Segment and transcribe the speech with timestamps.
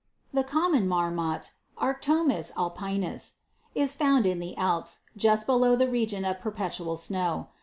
[0.31, 0.41] 28.
[0.47, 3.33] The Common Marmot, Arctomys 0lpiniis,
[3.75, 7.49] is found in the Alps, just below the region of perpetual snow.